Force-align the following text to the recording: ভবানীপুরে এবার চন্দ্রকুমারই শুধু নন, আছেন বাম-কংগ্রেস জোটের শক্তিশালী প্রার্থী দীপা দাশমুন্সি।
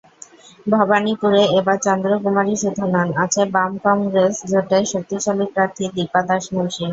ভবানীপুরে 0.67 1.41
এবার 1.59 1.77
চন্দ্রকুমারই 1.85 2.55
শুধু 2.63 2.83
নন, 2.93 3.09
আছেন 3.23 3.47
বাম-কংগ্রেস 3.55 4.35
জোটের 4.51 4.83
শক্তিশালী 4.91 5.45
প্রার্থী 5.53 5.83
দীপা 5.95 6.21
দাশমুন্সি। 6.27 6.85